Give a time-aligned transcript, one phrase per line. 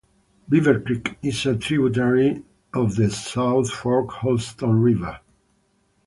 [0.49, 2.41] Beaver Creek is a tributary
[2.73, 5.19] of the South Fork Holston River.